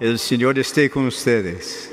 El 0.00 0.18
Señor 0.18 0.58
esté 0.58 0.88
con 0.88 1.04
ustedes. 1.04 1.92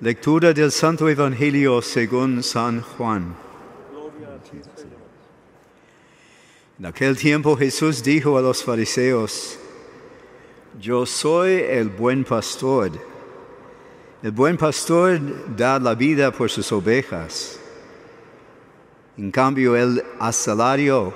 Lectura 0.00 0.54
del 0.54 0.72
Santo 0.72 1.06
Evangelio 1.06 1.82
según 1.82 2.42
San 2.42 2.80
Juan. 2.80 3.36
En 6.78 6.86
aquel 6.86 7.18
tiempo 7.18 7.54
Jesús 7.54 8.02
dijo 8.02 8.38
a 8.38 8.40
los 8.40 8.64
fariseos, 8.64 9.58
Yo 10.80 11.04
soy 11.04 11.52
el 11.68 11.90
buen 11.90 12.24
pastor. 12.24 12.92
El 14.22 14.30
buen 14.30 14.56
pastor 14.56 15.20
da 15.54 15.78
la 15.78 15.94
vida 15.94 16.32
por 16.32 16.48
sus 16.48 16.72
ovejas. 16.72 17.60
En 19.18 19.30
cambio, 19.30 19.76
el 19.76 20.02
asalario, 20.18 21.12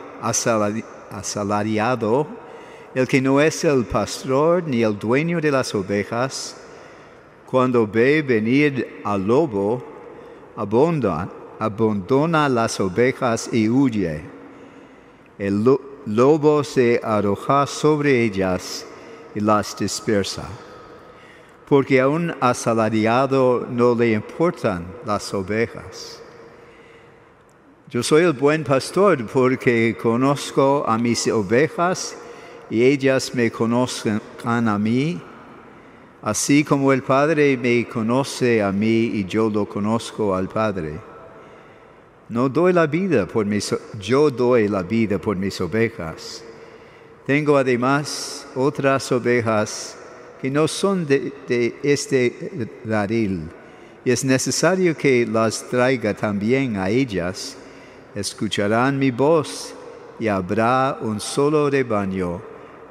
asalariado, 1.11 2.48
el 2.95 3.07
que 3.07 3.20
no 3.20 3.41
es 3.41 3.64
el 3.64 3.84
pastor 3.84 4.64
ni 4.66 4.82
el 4.82 4.98
dueño 4.98 5.41
de 5.41 5.50
las 5.50 5.75
ovejas, 5.75 6.57
cuando 7.46 7.87
ve 7.87 8.23
venir 8.23 9.01
al 9.05 9.27
lobo, 9.27 9.83
abandona, 10.56 11.29
abandona 11.59 12.48
las 12.48 12.79
ovejas 12.80 13.48
y 13.52 13.69
huye. 13.69 14.20
El 15.38 15.65
lobo 16.06 16.65
se 16.65 17.01
arroja 17.02 17.66
sobre 17.66 18.24
ellas 18.24 18.87
y 19.34 19.41
las 19.41 19.77
dispersa, 19.77 20.48
porque 21.68 22.01
a 22.01 22.09
un 22.09 22.34
asalariado 22.41 23.66
no 23.70 23.95
le 23.95 24.12
importan 24.12 24.87
las 25.05 25.32
ovejas. 25.32 26.23
Yo 27.91 28.02
soy 28.02 28.24
el 28.24 28.34
buen 28.34 28.65
pastor 28.65 29.24
porque 29.27 29.96
conozco 30.01 30.84
a 30.87 30.98
mis 30.98 31.27
ovejas 31.29 32.16
y 32.71 32.83
ellas 32.83 33.35
me 33.35 33.51
conocen 33.51 34.21
a 34.45 34.79
mí, 34.79 35.21
así 36.23 36.65
como 36.65 36.93
el 36.93 37.03
Padre 37.03 37.57
me 37.57 37.89
conoce 37.89 38.63
a 38.63 38.73
mí 38.73 39.10
y 39.15 39.25
yo 39.25 39.49
lo 39.49 39.66
conozco 39.66 40.35
al 40.35 40.49
Padre. 40.49 40.99
No 42.29 42.49
doy 42.49 42.73
la 42.75 42.87
vida 42.87 43.27
por 43.27 43.47
mis, 43.47 43.75
yo 43.99 44.30
doy 44.30 44.69
la 44.69 44.83
vida 44.83 45.19
por 45.19 45.37
mis 45.37 45.59
ovejas. 45.60 46.45
Tengo 47.27 47.57
además 47.57 48.47
otras 48.55 49.10
ovejas 49.13 49.97
que 50.41 50.51
no 50.51 50.69
son 50.69 51.07
de, 51.07 51.75
este 51.82 52.69
radil, 52.85 53.49
y 54.05 54.10
es 54.10 54.25
necesario 54.25 54.97
que 54.97 55.27
las 55.27 55.69
traiga 55.69 56.15
también 56.15 56.77
a 56.77 56.88
ellas. 56.88 57.57
Escucharán 58.15 58.99
mi 58.99 59.10
voz 59.10 59.75
y 60.19 60.29
habrá 60.29 60.99
un 61.01 61.21
solo 61.21 61.69
rebaño 61.69 62.48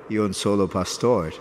y 0.09 0.17
un 0.17 0.33
solo 0.33 0.67
pastor. 0.67 1.33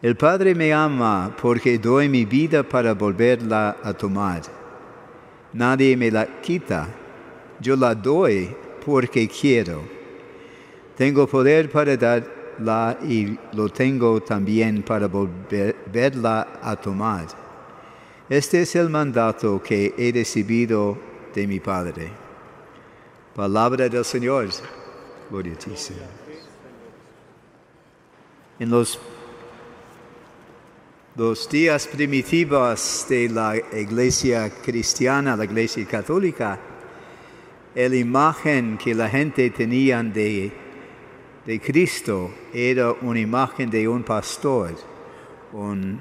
El 0.00 0.16
Padre 0.16 0.54
me 0.54 0.72
ama 0.72 1.34
porque 1.40 1.78
doy 1.78 2.08
mi 2.08 2.24
vida 2.24 2.62
para 2.62 2.94
volverla 2.94 3.78
a 3.82 3.92
tomar. 3.92 4.42
Nadie 5.52 5.96
me 5.96 6.10
la 6.10 6.40
quita, 6.40 6.88
yo 7.60 7.74
la 7.74 7.94
doy 7.94 8.54
porque 8.84 9.28
quiero. 9.28 9.82
Tengo 10.96 11.26
poder 11.26 11.70
para 11.70 11.96
darla 11.96 12.98
y 13.02 13.36
lo 13.52 13.68
tengo 13.68 14.20
también 14.20 14.82
para 14.82 15.08
volverla 15.08 16.60
a 16.62 16.76
tomar. 16.76 17.26
Este 18.28 18.62
es 18.62 18.76
el 18.76 18.90
mandato 18.90 19.60
que 19.62 19.94
he 19.96 20.12
recibido 20.12 20.96
de 21.34 21.46
mi 21.46 21.60
Padre. 21.60 22.10
Palabra 23.34 23.88
del 23.88 24.04
Señor. 24.04 24.48
Gloria 25.30 25.54
a 25.54 25.56
ti, 25.56 25.70
en 28.58 28.70
los, 28.70 28.98
días 31.50 31.86
primitivos 31.86 33.06
de 33.08 33.28
la 33.28 33.56
iglesia 33.56 34.50
cristiana, 34.50 35.36
la 35.36 35.44
iglesia 35.44 35.84
católica, 35.86 36.58
la 37.74 37.96
imagen 37.96 38.76
que 38.76 38.94
la 38.94 39.08
gente 39.08 39.50
tenía 39.50 40.02
de, 40.02 40.52
Cristo 41.64 42.30
era 42.52 42.92
una 43.00 43.20
imagen 43.20 43.70
de 43.70 43.88
un 43.88 44.02
pastor, 44.02 44.74
un 45.52 45.98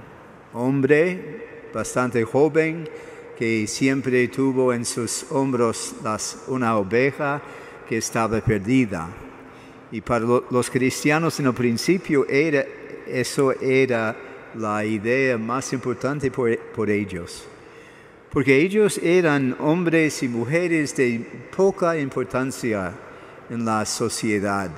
hombre 0.53 1.69
bastante 1.73 2.23
joven 2.23 2.89
que 3.37 3.65
siempre 3.67 4.27
tuvo 4.27 4.73
en 4.73 4.83
sus 4.83 5.25
hombros 5.31 5.95
una 6.47 6.77
oveja 6.77 7.41
que 7.87 7.97
estaba 7.97 8.41
perdida. 8.41 9.26
Y 9.91 10.01
para 10.01 10.25
los 10.49 10.69
cristianos 10.69 11.39
en 11.39 11.47
el 11.47 11.53
principio 11.53 12.27
era, 12.27 12.65
eso 13.07 13.53
era 13.61 14.15
la 14.55 14.83
idea 14.83 15.37
más 15.37 15.71
importante 15.73 16.29
por, 16.31 16.57
por 16.57 16.89
ellos. 16.89 17.45
Porque 18.31 18.57
ellos 18.57 18.99
eran 19.01 19.55
hombres 19.59 20.21
y 20.23 20.27
mujeres 20.27 20.95
de 20.95 21.25
poca 21.55 21.97
importancia 21.97 22.93
en 23.49 23.65
la 23.65 23.85
sociedad. 23.85 24.69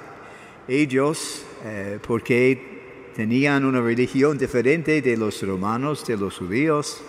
Ellos, 0.67 1.43
eh, 1.65 1.97
porque 2.05 3.11
tenían 3.15 3.65
una 3.65 3.81
religión 3.81 4.37
diferente 4.37 5.01
de 5.01 5.17
los 5.17 5.41
romanos, 5.41 6.05
de 6.05 6.15
los 6.15 6.37
judíos 6.37 7.01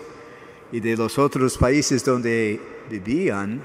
y 0.71 0.79
de 0.79 0.97
los 0.97 1.19
otros 1.19 1.57
países 1.57 2.03
donde 2.03 2.59
vivían, 2.89 3.61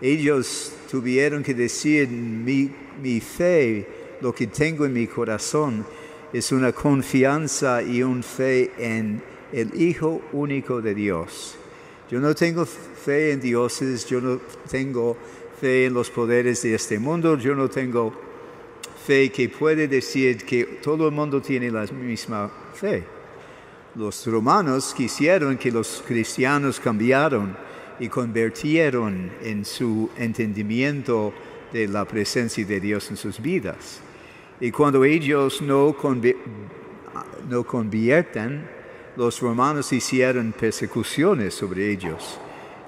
ellos 0.00 0.72
tuvieron 0.90 1.42
que 1.42 1.54
decir, 1.54 2.08
mi, 2.08 3.20
fe, 3.20 3.86
lo 4.20 4.34
que 4.34 4.46
tengo 4.46 4.86
en 4.86 4.92
mi 4.92 5.06
corazón, 5.06 5.84
es 6.32 6.52
una 6.52 6.72
confianza 6.72 7.82
y 7.82 8.02
una 8.02 8.22
fe 8.22 8.70
en 8.78 9.22
el 9.52 9.80
Hijo 9.80 10.22
único 10.32 10.80
de 10.80 10.94
Dios. 10.94 11.56
Yo 12.10 12.20
no 12.20 12.34
tengo 12.34 12.64
fe 12.66 13.32
en 13.32 13.40
dioses, 13.40 14.06
yo 14.06 14.20
no 14.20 14.40
tengo 14.70 15.16
fe 15.60 15.86
en 15.86 15.94
los 15.94 16.10
poderes 16.10 16.62
de 16.62 16.74
este 16.74 16.98
mundo, 16.98 17.36
yo 17.36 17.54
no 17.54 17.68
tengo 17.68 18.12
fe 19.06 19.30
que 19.30 19.48
puede 19.48 19.88
decir 19.88 20.44
que 20.44 20.64
todo 20.82 21.08
el 21.08 21.14
mundo 21.14 21.40
tiene 21.40 21.70
la 21.70 21.84
misma 21.86 22.50
fe. 22.74 23.04
Los 23.94 24.26
romanos 24.26 24.94
quisieron 24.96 25.58
que 25.58 25.70
los 25.70 26.02
cristianos 26.06 26.78
cambiaron 26.78 27.67
y 28.00 28.08
convirtieron 28.08 29.30
en 29.42 29.64
su 29.64 30.10
entendimiento 30.16 31.32
de 31.72 31.88
la 31.88 32.04
presencia 32.04 32.64
de 32.64 32.80
Dios 32.80 33.10
en 33.10 33.16
sus 33.16 33.40
vidas. 33.40 34.00
Y 34.60 34.70
cuando 34.70 35.04
ellos 35.04 35.60
no, 35.62 35.96
no 37.48 37.64
convierten, 37.64 38.68
los 39.16 39.40
romanos 39.40 39.92
hicieron 39.92 40.52
persecuciones 40.52 41.54
sobre 41.54 41.90
ellos 41.90 42.38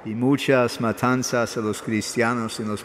y 0.04 0.10
muchas 0.10 0.80
matanzas 0.80 1.56
a 1.56 1.60
los 1.60 1.82
cristianos 1.82 2.58
en 2.60 2.68
los 2.68 2.84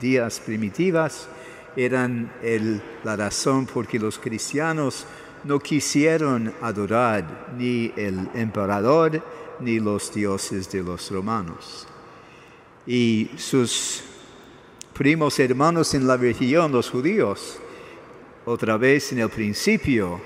días 0.00 0.40
primitivos 0.40 1.28
eran 1.76 2.32
la 3.04 3.16
razón 3.16 3.66
por 3.66 3.86
que 3.86 3.98
los 3.98 4.18
cristianos 4.18 5.06
no 5.44 5.58
quisieron 5.58 6.52
adorar 6.60 7.54
ni 7.56 7.92
el 7.96 8.28
emperador 8.34 9.22
ni 9.60 9.78
los 9.78 10.12
dioses 10.12 10.70
de 10.70 10.82
los 10.82 11.10
romanos. 11.10 11.86
Y 12.86 13.30
sus 13.36 14.02
primos 14.92 15.38
hermanos 15.38 15.94
en 15.94 16.06
la 16.06 16.16
región, 16.16 16.72
los 16.72 16.90
judíos, 16.90 17.58
otra 18.44 18.76
vez 18.76 19.12
en 19.12 19.20
el 19.20 19.28
principio, 19.28 20.20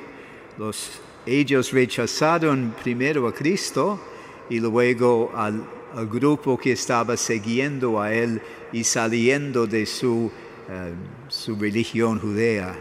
los, 0.58 0.90
ellos 1.26 1.72
rechazaron 1.72 2.74
primero 2.82 3.26
a 3.26 3.34
Cristo 3.34 4.00
y 4.48 4.60
luego 4.60 5.32
al, 5.34 5.62
grupo 6.10 6.58
que 6.58 6.72
estaba 6.72 7.16
siguiendo 7.16 7.98
a 7.98 8.12
él 8.12 8.42
y 8.70 8.84
saliendo 8.84 9.66
de 9.66 9.86
su, 9.86 10.30
eh, 10.68 10.92
su 11.28 11.56
religión 11.56 12.18
judea, 12.18 12.76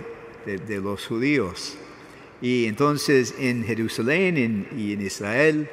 de, 0.45 0.81
los 0.81 1.07
judíos. 1.07 1.77
Y 2.41 2.66
entonces 2.66 3.33
en 3.39 3.63
Jerusalén 3.63 4.68
y 4.77 4.91
en 4.91 5.01
Israel, 5.01 5.69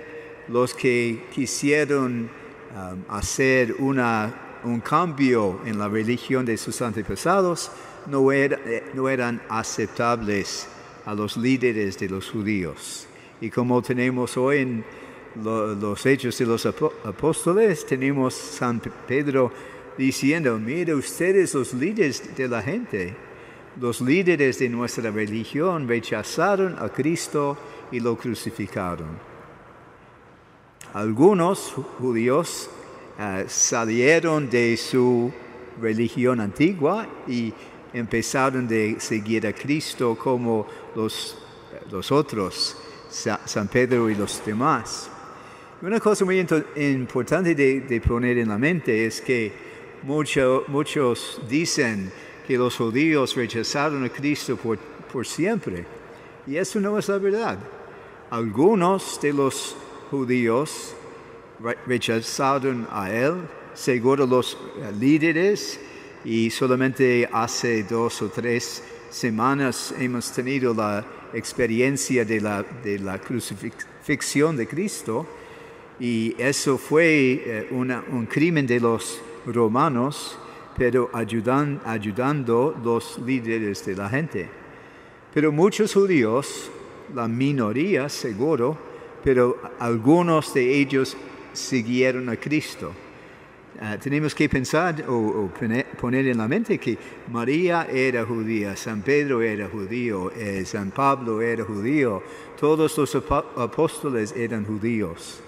los 0.48 0.74
que 0.74 1.24
quisieron 1.32 2.28
um, 2.76 3.04
hacer 3.08 3.74
una, 3.78 4.60
un 4.64 4.80
cambio 4.80 5.60
en 5.64 5.78
la 5.78 5.88
religión 5.88 6.44
de 6.44 6.56
sus 6.56 6.80
antepasados 6.82 7.70
no, 8.06 8.28
no 8.94 9.08
eran 9.08 9.42
aceptables 9.48 10.68
a 11.04 11.14
los 11.14 11.36
líderes 11.36 11.98
de 11.98 12.08
los 12.08 12.30
judíos. 12.30 13.06
Y 13.40 13.50
como 13.50 13.82
tenemos 13.82 14.36
hoy 14.36 14.58
en 14.58 14.84
los 15.42 16.06
hechos 16.06 16.38
de 16.38 16.46
los 16.46 16.66
apóstoles, 16.66 17.86
tenemos 17.86 18.34
San 18.34 18.80
Pedro 19.06 19.52
diciendo, 19.96 20.58
mire 20.58 20.94
ustedes 20.94 21.54
los 21.54 21.74
líderes 21.74 22.36
de 22.36 22.48
la 22.48 22.62
gente, 22.62 23.14
los 23.80 24.00
líderes 24.00 24.58
de 24.58 24.68
nuestra 24.68 25.10
religión 25.10 25.88
rechazaron 25.88 26.76
a 26.78 26.88
Cristo 26.88 27.56
y 27.90 28.00
lo 28.00 28.16
crucificaron. 28.16 29.31
Algunos 30.94 31.74
judíos 31.98 32.68
eh, 33.18 33.44
salieron 33.48 34.50
de 34.50 34.76
su 34.76 35.32
religión 35.80 36.40
antigua 36.40 37.06
y 37.26 37.52
empezaron 37.92 38.68
de 38.68 38.96
seguir 38.98 39.46
a 39.46 39.52
Cristo 39.52 40.16
como 40.16 40.66
los 40.94 41.42
los 41.90 42.12
otros, 42.12 42.76
San 43.08 43.68
Pedro 43.68 44.08
y 44.10 44.14
los 44.14 44.44
demás. 44.44 45.08
Una 45.80 45.98
cosa 45.98 46.24
muy 46.24 46.38
importante 46.76 47.54
de, 47.54 48.00
poner 48.00 48.38
en 48.38 48.48
la 48.48 48.58
mente 48.58 49.04
es 49.04 49.20
que 49.20 49.52
muchos 50.04 51.40
dicen 51.48 52.12
que 52.46 52.56
los 52.56 52.76
judíos 52.76 53.34
rechazaron 53.36 54.04
a 54.04 54.08
Cristo 54.08 54.56
por, 54.56 54.78
por 55.12 55.26
siempre. 55.26 55.84
Y 56.46 56.56
eso 56.56 56.80
no 56.80 56.98
es 56.98 57.08
la 57.08 57.18
verdad. 57.18 57.58
Algunos 58.30 59.20
de 59.20 59.32
los 59.32 59.76
judíos 60.12 60.94
rechazaron 61.86 62.86
a 62.90 63.10
él, 63.10 63.32
seguro 63.72 64.26
los 64.26 64.58
líderes, 65.00 65.80
y 66.22 66.50
solamente 66.50 67.26
hace 67.32 67.82
dos 67.84 68.20
o 68.20 68.28
tres 68.28 68.84
semanas 69.08 69.94
hemos 69.98 70.30
tenido 70.30 70.74
la 70.74 71.02
experiencia 71.32 72.26
de 72.26 72.42
la, 72.42 72.62
de 72.62 73.20
crucifixión 73.26 74.54
de 74.54 74.66
Cristo 74.66 75.26
y 75.98 76.34
eso 76.36 76.76
fue 76.76 77.42
eh, 77.46 77.68
un 77.70 78.26
crimen 78.26 78.66
de 78.66 78.80
los 78.80 79.18
romanos, 79.46 80.36
pero 80.76 81.08
ayudan, 81.14 81.80
ayudando 81.86 82.78
los 82.84 83.18
líderes 83.24 83.86
de 83.86 83.96
la 83.96 84.10
gente. 84.10 84.46
Pero 85.32 85.50
muchos 85.52 85.94
judíos, 85.94 86.70
la 87.14 87.26
minoría 87.28 88.10
seguro, 88.10 88.91
pero 89.22 89.60
algunos 89.78 90.52
de 90.54 90.78
ellos 90.78 91.16
siguieron 91.52 92.28
a 92.28 92.36
Cristo. 92.36 92.92
Ah, 93.80 93.96
tenemos 93.98 94.34
que 94.34 94.48
pensar 94.48 95.04
o, 95.08 95.50
poner 96.00 96.28
en 96.28 96.38
la 96.38 96.46
mente 96.46 96.78
que 96.78 96.96
María 97.32 97.88
era 97.90 98.24
judía, 98.24 98.76
San 98.76 99.02
Pedro 99.02 99.42
era 99.42 99.68
judío, 99.68 100.30
eh, 100.36 100.64
San 100.64 100.90
Pablo 100.90 101.40
era 101.40 101.64
judío, 101.64 102.22
todos 102.60 102.96
los 102.96 103.14
apóstoles 103.56 104.34
eran 104.36 104.64
judíos. 104.64 105.40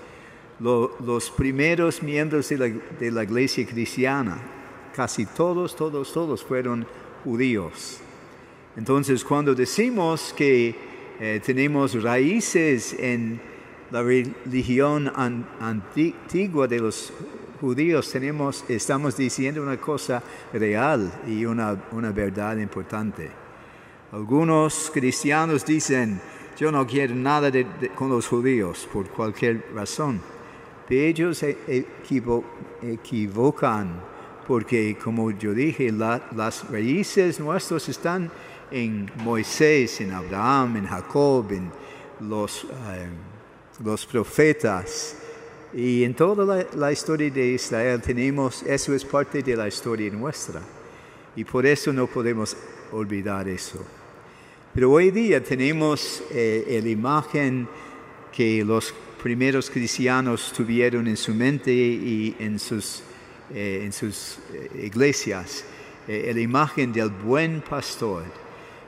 los 0.58 1.30
primeros 1.30 2.02
miembros 2.02 2.48
de 2.48 2.58
la, 2.58 2.68
de 2.98 3.10
la 3.10 3.22
iglesia 3.22 3.66
cristiana, 3.66 4.38
casi 4.94 5.26
todos, 5.26 5.76
todos, 5.76 6.12
todos 6.12 6.42
fueron 6.42 6.86
judíos. 7.22 8.00
Entonces, 8.76 9.22
cuando 9.22 9.54
decimos 9.54 10.34
que 10.36 10.74
eh, 11.20 11.40
tenemos 11.44 12.02
raíces 12.02 12.96
en 12.98 13.40
la 13.94 14.02
religión 14.02 15.12
antigua 15.14 16.66
de 16.66 16.80
los 16.80 17.12
judíos 17.60 18.10
tenemos, 18.10 18.64
estamos 18.66 19.16
diciendo 19.16 19.62
una 19.62 19.76
cosa 19.76 20.20
real 20.52 21.12
y 21.28 21.44
una, 21.46 21.80
una 21.92 22.10
verdad 22.10 22.56
importante. 22.56 23.30
Algunos 24.10 24.90
cristianos 24.92 25.64
dicen, 25.64 26.20
yo 26.58 26.72
no 26.72 26.84
quiero 26.84 27.14
nada 27.14 27.52
con 27.94 28.08
los 28.10 28.26
judíos 28.26 28.88
por 28.92 29.08
cualquier 29.10 29.64
razón. 29.72 30.20
Pero 30.88 31.02
ellos 31.02 31.44
equivocan 32.82 34.00
porque, 34.44 34.98
como 34.98 35.30
yo 35.30 35.54
dije, 35.54 35.92
las 35.92 36.68
raíces 36.68 37.38
nuestras 37.38 37.88
están 37.88 38.28
en 38.72 39.08
Moisés, 39.22 40.00
en 40.00 40.10
Abraham, 40.14 40.78
en 40.78 40.86
Jacob, 40.86 41.46
en 41.52 41.70
los, 42.28 42.64
eh, 42.64 43.08
los 43.82 44.06
profetas. 44.06 45.16
Y 45.72 46.04
en 46.04 46.14
toda 46.14 46.66
la, 46.74 46.92
historia 46.92 47.30
de 47.30 47.48
Israel 47.48 48.00
tenemos, 48.00 48.62
eso 48.62 48.94
es 48.94 49.04
parte 49.04 49.42
de 49.42 49.56
la 49.56 49.66
historia 49.66 50.10
nuestra. 50.12 50.60
Y 51.34 51.44
por 51.44 51.66
eso 51.66 51.92
no 51.92 52.06
podemos 52.06 52.56
olvidar 52.92 53.48
eso. 53.48 53.84
Pero 54.72 54.92
hoy 54.92 55.10
día 55.10 55.42
tenemos 55.42 56.22
eh, 56.30 56.80
la 56.82 56.88
imagen 56.88 57.68
que 58.32 58.64
los 58.64 58.94
primeros 59.20 59.68
cristianos 59.70 60.52
tuvieron 60.56 61.08
en 61.08 61.16
su 61.16 61.34
mente 61.34 61.72
y 61.72 62.36
en 62.38 62.58
sus, 62.58 63.02
eh, 63.52 63.82
en 63.84 63.92
sus 63.92 64.38
eh, 64.52 64.84
iglesias, 64.84 65.64
la 66.06 66.40
imagen 66.40 66.92
del 66.92 67.08
buen 67.08 67.62
pastor. 67.62 68.24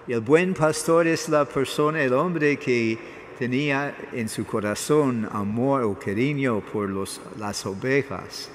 El 0.07 0.21
buen 0.21 0.53
pastor 0.53 1.07
es 1.07 1.31
la 1.31 1.47
persona, 1.47 2.03
el 2.03 2.13
hombre 2.13 2.59
que 2.59 3.16
tenía 3.39 3.95
en 4.13 4.29
su 4.29 4.45
corazón 4.45 5.29
amor 5.31 5.83
o 5.83 5.99
cariño 5.99 6.61
por 6.61 6.89
los, 6.89 7.21
las 7.39 7.65
ovejas. 7.67 8.51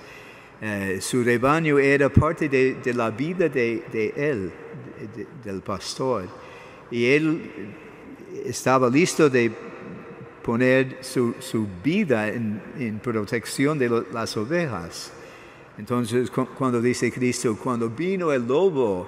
Eh, 0.62 1.00
su 1.02 1.24
rebaño 1.24 1.80
era 1.80 2.10
parte 2.10 2.50
de, 2.50 2.94
la 2.94 3.10
vida 3.10 3.50
de, 3.50 4.14
él, 4.16 4.52
del 5.44 5.62
pastor. 5.62 6.28
Y 6.90 7.06
él 7.06 7.52
estaba 8.46 8.90
listo 8.90 9.30
de 9.30 9.52
poner 10.44 10.98
su, 11.02 11.34
vida 11.84 12.28
en, 12.30 13.00
protección 13.04 13.78
de 13.78 14.04
las 14.12 14.36
ovejas. 14.38 15.14
Entonces, 15.78 16.30
cuando 16.30 16.82
dice 16.82 17.12
Cristo, 17.12 17.58
cuando 17.62 17.90
vino 17.90 18.32
el 18.32 18.46
lobo, 18.46 19.08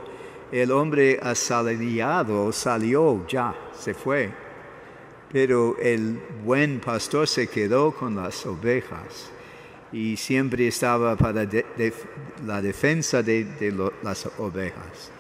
el 0.52 0.72
hombre 0.72 1.20
asalariado 1.22 2.52
salió, 2.52 3.26
ya, 3.28 3.54
se 3.74 3.94
fue 3.94 4.44
pero 5.34 5.76
el 5.82 6.20
buen 6.46 6.80
pastor 6.80 7.28
se 7.28 7.48
quedó 7.48 7.92
con 7.92 8.16
las 8.16 8.46
ovejas 8.46 9.32
y 9.92 10.16
siempre 10.16 10.68
estaba 10.68 11.16
para 11.16 11.48
la 12.46 12.62
defensa 12.62 13.24
de, 13.24 13.74
las 14.04 14.30
ovejas. 14.38 15.12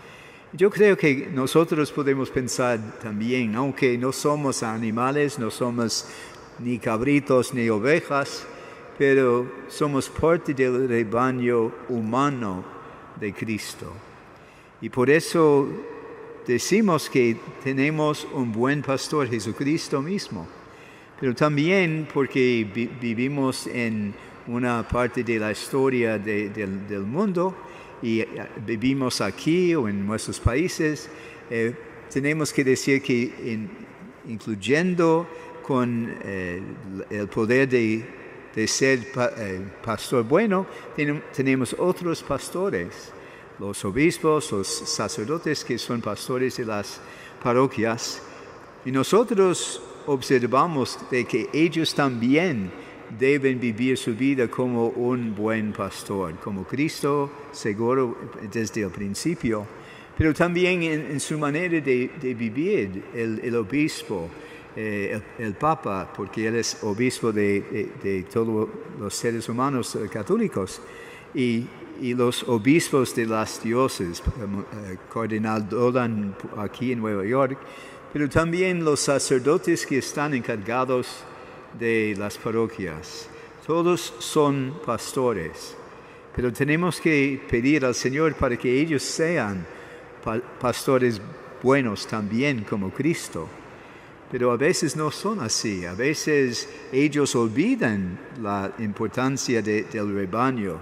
Yo 0.54 0.70
creo 0.70 0.96
que 0.96 1.30
nosotros 1.34 1.92
podemos 1.92 2.30
pensar 2.30 2.80
también, 3.02 3.56
aunque 3.56 3.98
no 3.98 4.12
somos 4.12 4.62
animales, 4.62 5.40
no 5.40 5.50
somos 5.50 6.06
ni 6.60 6.78
cabritos 6.78 7.52
ni 7.56 7.68
ovejas, 7.70 8.46
pero 9.00 9.52
somos 9.68 10.10
parte 10.10 10.54
del 10.54 10.88
rebaño 10.88 11.72
humano 11.90 12.64
de 13.20 13.34
Cristo. 13.34 13.92
Y 14.80 14.90
por 14.90 15.10
eso 15.10 15.68
decimos 16.46 17.10
que 17.10 17.38
tenemos 17.64 18.28
un 18.34 18.52
buen 18.52 18.82
pastor, 18.82 19.30
Jesucristo 19.30 20.02
mismo, 20.02 20.48
pero 21.20 21.34
también 21.34 22.08
porque 22.14 22.68
vivimos 23.00 23.68
en 23.68 24.14
una 24.48 24.86
parte 24.88 25.24
de 25.24 25.40
la 25.40 25.52
historia 25.52 26.18
del 26.20 27.06
mundo 27.06 27.56
y 28.02 28.20
eh, 28.20 28.28
vivimos 28.66 29.22
aquí 29.22 29.74
o 29.74 29.88
en 29.88 30.06
nuestros 30.06 30.40
países, 30.40 31.10
eh, 31.50 31.74
tenemos 32.12 32.52
que 32.52 32.64
decir 32.64 33.02
que 33.02 33.32
incluyendo 34.28 35.28
con 35.66 36.14
eh, 36.24 36.62
el 37.10 37.28
poder 37.28 37.70
de, 37.70 38.06
ser 38.68 39.00
pastor 39.84 40.24
bueno, 40.26 40.68
tenemos 41.34 41.74
otros 41.80 42.22
pastores 42.22 43.13
los 43.60 43.84
obispos, 43.86 44.52
los 44.52 44.68
sacerdotes 44.68 45.64
que 45.64 45.78
son 45.78 46.02
pastores 46.02 46.58
de 46.58 46.66
las 46.66 47.00
parroquias, 47.42 48.22
y 48.86 48.92
nosotros 48.92 49.82
observamos 50.08 51.00
de 51.10 51.26
que 51.26 51.50
ellos 51.54 51.94
también 51.94 52.72
deben 53.18 53.60
vivir 53.60 53.98
su 53.98 54.16
vida 54.16 54.48
como 54.48 54.88
un 54.88 55.36
buen 55.36 55.72
pastor, 55.72 56.36
como 56.40 56.64
Cristo 56.64 57.32
seguro 57.52 58.18
desde 58.52 58.82
el 58.82 58.90
principio, 58.90 59.66
pero 60.18 60.34
también 60.34 60.84
en, 60.84 61.20
su 61.20 61.38
manera 61.38 61.80
de, 61.80 62.36
vivir, 62.38 63.04
el, 63.14 63.56
obispo, 63.56 64.30
eh, 64.76 65.22
el, 65.40 65.54
Papa, 65.54 66.12
porque 66.16 66.48
él 66.48 66.56
es 66.56 66.84
obispo 66.84 67.32
de, 67.32 67.92
de 68.02 68.24
todos 68.24 68.70
los 69.00 69.14
seres 69.14 69.48
humanos 69.50 69.98
católicos, 70.12 70.82
y 71.34 71.66
y 72.02 72.14
los 72.14 72.44
obispos 72.44 73.16
de 73.16 73.26
las 73.26 73.62
diócesis, 73.62 74.22
eh, 74.22 74.98
Cardenal 75.14 75.68
Dolan 75.68 76.36
aquí 76.58 76.92
en 76.92 77.00
Nueva 77.00 77.26
York, 77.26 77.58
pero 78.12 78.30
también 78.30 78.84
los 78.84 79.00
sacerdotes 79.00 79.86
que 79.86 80.00
están 80.00 80.34
encargados 80.34 81.24
de 81.80 82.16
las 82.18 82.38
parroquias. 82.38 83.30
Todos 83.66 84.14
son 84.20 84.80
pastores, 84.86 85.76
pero 86.36 86.52
tenemos 86.52 87.00
que 87.00 87.42
pedir 87.50 87.86
al 87.86 87.96
Señor 87.96 88.36
para 88.36 88.58
que 88.58 88.82
ellos 88.82 89.02
sean 89.02 89.66
pastores 90.60 91.22
buenos 91.62 92.06
también 92.06 92.66
como 92.70 92.92
Cristo. 92.92 93.48
Pero 94.34 94.50
a 94.52 94.58
veces 94.58 94.96
no 94.96 95.12
son 95.12 95.42
así, 95.42 95.86
a 95.86 95.94
veces 95.94 96.68
ellos 96.92 97.36
olvidan 97.36 98.18
la 98.42 98.74
importancia 98.80 99.62
del 99.62 100.12
rebaño 100.12 100.80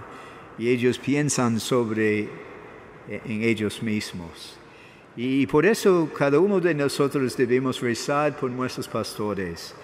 y 0.56 0.70
ellos 0.70 0.98
piensan 0.98 1.60
sobre 1.60 2.20
eh, 2.20 2.28
en 3.26 3.42
ellos 3.42 3.82
mismos. 3.82 4.56
Y 5.16 5.46
por 5.46 5.66
eso 5.66 6.08
cada 6.16 6.38
uno 6.38 6.60
de 6.60 6.74
nosotros 6.74 7.36
debemos 7.36 7.78
rezar 7.82 8.34
por 8.38 8.50
nuestros 8.50 8.88
pastores, 8.88 9.74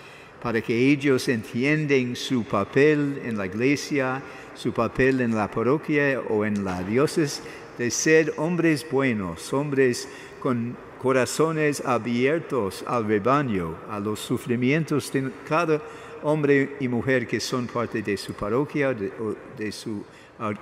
para 0.42 0.60
que 0.60 0.90
ellos 0.90 1.28
entiendan 1.28 2.14
su 2.14 2.44
papel 2.44 3.20
en 3.24 3.36
la 3.36 3.46
iglesia, 3.46 4.22
su 4.54 4.72
papel 4.72 5.20
en 5.20 5.34
la 5.34 5.50
parroquia 5.50 6.20
o 6.28 6.44
en 6.44 6.64
la 6.64 6.82
diócesis, 6.82 7.42
de 7.76 7.90
ser 7.90 8.34
hombres 8.36 8.86
buenos, 8.90 9.52
hombres 9.52 10.08
con 10.40 10.76
corazones 11.00 11.80
abiertos 11.84 12.84
al 12.86 13.06
rebaño, 13.06 13.76
a 13.88 14.00
los 14.00 14.18
sufrimientos 14.18 15.12
de 15.12 15.30
cada 15.48 15.80
hombre 16.22 16.76
y 16.80 16.88
mujer 16.88 17.26
que 17.26 17.38
son 17.40 17.66
parte 17.66 18.02
de 18.02 18.16
su 18.16 18.34
parroquia 18.34 18.90
o 18.90 19.34
de 19.56 19.72
su 19.72 20.04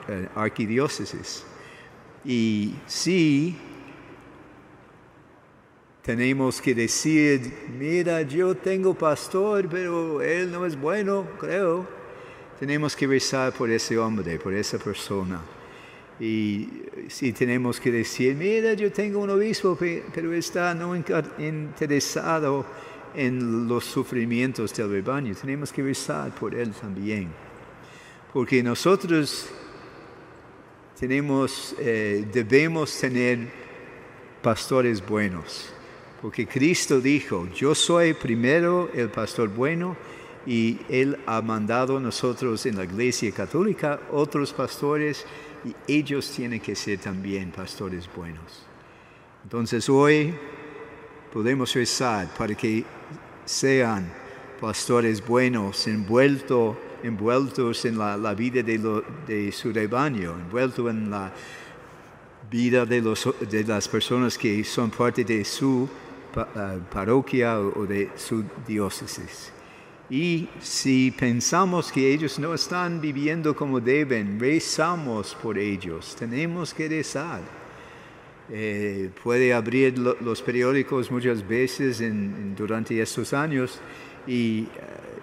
eh, 0.09 0.29
arquidiócesis. 0.35 1.45
Y 2.25 2.75
sí, 2.87 3.57
tenemos 6.07 6.63
que 6.63 6.73
decir, 6.73 7.53
mira, 7.77 8.23
yo 8.23 8.55
tengo 8.55 8.95
pastor, 8.95 9.69
pero 9.69 10.23
él 10.23 10.53
no 10.53 10.65
es 10.65 10.81
bueno, 10.81 11.27
creo. 11.41 11.85
Tenemos 12.61 12.95
que 12.95 13.09
rezar 13.09 13.53
por 13.53 13.69
ese 13.69 13.99
hombre, 13.99 14.39
por 14.39 14.55
esa 14.55 14.79
persona. 14.79 15.43
Y 16.21 16.69
si 17.09 17.33
tenemos 17.33 17.81
que 17.81 17.91
decir, 17.91 18.37
mira, 18.37 18.75
yo 18.75 18.93
tengo 18.93 19.19
un 19.19 19.31
obispo, 19.31 19.77
pero 20.15 20.33
está 20.33 20.73
no 20.75 20.95
interesado 20.95 22.65
en 23.13 23.67
los 23.67 23.85
sufrimientos 23.85 24.73
del 24.75 24.89
rebaño, 24.89 25.35
tenemos 25.35 25.73
que 25.73 25.83
rezar 25.83 26.33
por 26.37 26.55
él 26.55 26.71
también. 26.71 27.31
Porque 28.33 28.63
nosotros 28.63 29.49
tenemos, 31.01 31.75
eh, 31.81 32.25
debemos 32.33 32.97
tener 32.97 33.49
pastores 34.41 35.05
buenos. 35.05 35.73
Porque 36.21 36.47
Cristo 36.47 37.01
dijo, 37.01 37.47
yo 37.55 37.75
soy 37.75 38.15
primero 38.15 38.91
el 38.95 39.11
pastor 39.11 39.49
bueno 39.49 39.97
y 40.47 40.79
Él 40.89 41.19
ha 41.27 41.43
mandado 41.43 41.99
a 41.99 42.01
nosotros 42.01 42.65
en 42.67 42.77
la 42.77 42.85
iglesia 42.85 43.31
católica 43.33 44.01
otros 44.13 44.53
pastores 44.53 45.27
y 45.65 45.75
ellos 45.93 46.31
tienen 46.31 46.61
que 46.61 46.75
ser 46.75 46.99
también 46.99 47.51
pastores 47.51 48.09
buenos. 48.15 48.67
Entonces 49.45 49.89
hoy 49.89 50.35
podemos 51.33 51.75
rezar 51.75 52.29
para 52.37 52.55
que 52.55 52.85
sean 53.45 54.11
pastores 54.61 55.25
buenos, 55.25 55.87
envueltos 55.87 56.77
envueltos 57.03 57.85
en 57.85 57.99
la, 57.99 58.35
vida 58.35 58.63
de, 58.63 59.53
su 59.53 59.73
rebaño, 59.73 60.33
envueltos 60.33 60.91
en 60.91 61.11
la 61.11 61.33
vida 62.51 62.85
de, 62.85 63.01
de 63.01 63.65
las 63.65 63.89
personas 63.89 64.37
que 64.39 64.63
son 64.65 64.91
parte 64.91 65.25
de 65.25 65.45
su 65.45 65.89
parroquia 66.91 67.59
o 67.61 67.87
de 67.87 68.11
su 68.17 68.45
diócesis. 68.67 69.53
Y 70.09 70.49
si 70.61 71.11
pensamos 71.11 71.91
que 71.91 72.13
ellos 72.13 72.39
no 72.39 72.55
están 72.55 73.01
viviendo 73.01 73.57
como 73.57 73.81
deben, 73.81 74.39
rezamos 74.39 75.37
por 75.43 75.59
ellos. 75.59 76.15
Tenemos 76.17 76.73
que 76.73 76.89
rezar. 76.89 77.41
Eh, 78.49 79.11
puede 79.25 79.53
abrir 79.53 79.99
los 79.99 80.41
periódicos 80.41 81.11
muchas 81.11 81.47
veces 81.47 82.01
durante 82.57 83.01
estos 83.03 83.33
años 83.33 83.81
y, 84.25 84.69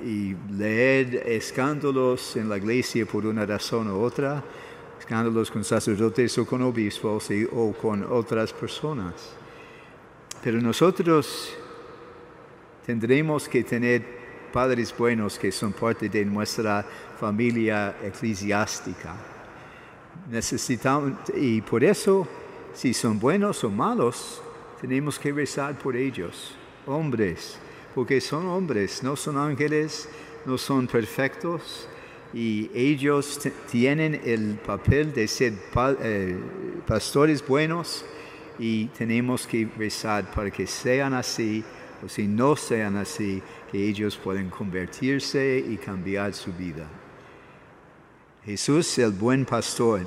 eh, 0.04 0.06
y, 0.06 0.36
leer 0.58 1.24
escándalos 1.28 2.36
en 2.36 2.50
la 2.50 2.58
iglesia 2.58 3.06
por 3.06 3.26
una 3.26 3.46
razón 3.46 3.90
u 3.90 4.02
otra, 4.02 4.44
escándalos 5.00 5.50
con 5.50 5.64
sacerdotes 5.64 6.38
o 6.38 6.46
con 6.46 6.62
obispos 6.64 7.30
o 7.54 7.72
con 7.72 8.04
otras 8.04 8.52
personas. 8.52 9.43
Pero 10.44 10.60
nosotros 10.60 11.54
tendremos 12.86 13.48
que 13.48 13.64
tener 13.64 14.04
padres 14.52 14.94
buenos 14.96 15.40
que 15.40 15.52
son 15.54 15.72
parte 15.72 16.10
de 16.10 16.26
nuestra 16.26 16.86
familia 17.18 17.96
eclesiástica. 18.04 19.16
Necesitamos, 20.30 21.14
y 21.34 21.62
por 21.62 21.82
eso, 21.84 22.28
si 22.74 22.94
son 22.94 23.20
buenos 23.20 23.64
o 23.64 23.70
malos, 23.70 24.42
tenemos 24.82 25.18
que 25.18 25.32
rezar 25.32 25.78
por 25.78 25.96
ellos, 25.96 26.54
hombres, 26.86 27.58
porque 27.96 28.20
son 28.20 28.46
hombres, 28.48 29.02
no 29.02 29.16
son 29.16 29.38
ángeles, 29.38 30.10
no 30.46 30.58
son 30.58 30.88
perfectos, 30.88 31.88
y 32.34 32.70
ellos 32.74 33.40
tienen 33.72 34.20
el 34.26 34.56
papel 34.56 35.14
de 35.14 35.26
ser 35.28 35.54
eh, 36.02 36.38
pastores 36.86 37.46
buenos 37.48 38.04
y 38.60 38.86
tenemos 38.88 39.48
que 39.48 39.68
rezar 39.78 40.32
para 40.32 40.52
que 40.52 40.68
sean 40.68 41.14
así, 41.14 41.64
o 42.04 42.10
si 42.10 42.28
no 42.28 42.56
sean 42.56 42.98
así, 42.98 43.42
que 43.72 43.88
ellos 43.88 44.18
pueden 44.18 44.50
convertirse 44.50 45.64
y 45.68 45.78
cambiar 45.78 46.34
su 46.34 46.52
vida. 46.54 46.88
Jesús 48.46 48.88
es 48.92 49.00
el 49.00 49.12
buen 49.12 49.46
pastor 49.46 50.02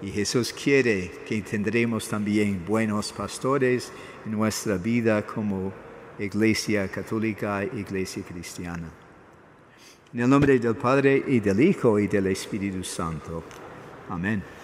y 0.00 0.10
Jesús 0.10 0.52
quiere 0.52 1.10
que 1.26 1.40
tendremos 1.42 2.08
también 2.08 2.64
buenos 2.66 3.12
pastores 3.12 3.92
en 4.24 4.32
nuestra 4.32 4.76
vida 4.76 5.26
como 5.26 5.72
iglesia 6.18 6.88
católica, 6.88 7.64
iglesia 7.64 8.22
cristiana. 8.22 8.90
En 10.12 10.20
el 10.20 10.30
nombre 10.30 10.58
del 10.58 10.76
Padre 10.76 11.22
y 11.26 11.40
del 11.40 11.60
Hijo 11.60 11.98
y 11.98 12.06
del 12.06 12.28
Espíritu 12.28 12.82
Santo. 12.82 13.44
Amén. 14.08 14.55